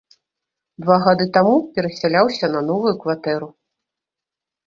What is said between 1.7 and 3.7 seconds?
перасяляўся на новую кватэру.